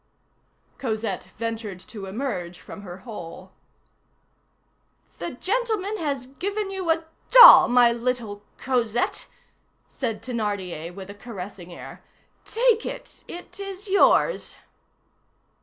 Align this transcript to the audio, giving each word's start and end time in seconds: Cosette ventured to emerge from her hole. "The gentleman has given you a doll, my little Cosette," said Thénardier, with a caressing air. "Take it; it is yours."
Cosette 0.79 1.25
ventured 1.37 1.79
to 1.81 2.07
emerge 2.07 2.59
from 2.59 2.81
her 2.81 2.97
hole. 3.05 3.51
"The 5.19 5.33
gentleman 5.35 5.97
has 5.97 6.25
given 6.25 6.71
you 6.71 6.89
a 6.89 7.05
doll, 7.29 7.67
my 7.67 7.91
little 7.91 8.41
Cosette," 8.57 9.27
said 9.87 10.23
Thénardier, 10.23 10.91
with 10.91 11.11
a 11.11 11.13
caressing 11.13 11.71
air. 11.71 12.03
"Take 12.45 12.83
it; 12.83 13.23
it 13.27 13.59
is 13.59 13.87
yours." 13.89 14.55